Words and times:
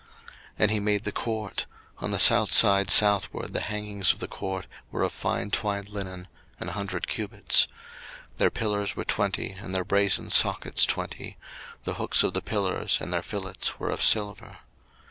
02:038:009 0.23 0.37
And 0.57 0.71
he 0.71 0.79
made 0.79 1.03
the 1.03 1.11
court: 1.11 1.65
on 1.99 2.09
the 2.09 2.17
south 2.17 2.51
side 2.51 2.89
southward 2.89 3.53
the 3.53 3.59
hangings 3.61 4.11
of 4.11 4.17
the 4.17 4.27
court 4.27 4.65
were 4.89 5.03
of 5.03 5.13
fine 5.13 5.51
twined 5.51 5.89
linen, 5.89 6.27
an 6.59 6.69
hundred 6.69 7.05
cubits: 7.07 7.67
02:038:010 8.31 8.37
Their 8.39 8.49
pillars 8.49 8.95
were 8.95 9.05
twenty, 9.05 9.51
and 9.51 9.75
their 9.75 9.85
brasen 9.85 10.31
sockets 10.31 10.87
twenty; 10.87 11.37
the 11.83 11.93
hooks 12.01 12.23
of 12.23 12.33
the 12.33 12.41
pillars 12.41 12.97
and 12.99 13.13
their 13.13 13.21
fillets 13.21 13.77
were 13.79 13.91
of 13.91 14.01
silver. 14.01 14.57